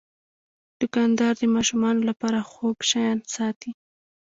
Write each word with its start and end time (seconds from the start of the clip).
دوکاندار 0.79 1.33
د 1.39 1.43
ماشومانو 1.55 2.01
لپاره 2.09 2.39
خوږ 2.49 2.77
شیان 2.89 3.17
ساتي. 3.35 3.71